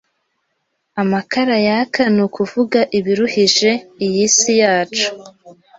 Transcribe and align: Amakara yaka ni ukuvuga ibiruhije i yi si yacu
Amakara 1.01 1.55
yaka 1.67 2.01
ni 2.13 2.21
ukuvuga 2.27 2.79
ibiruhije 2.97 3.71
i 4.05 4.07
yi 4.13 4.25
si 4.37 4.51
yacu 4.61 5.07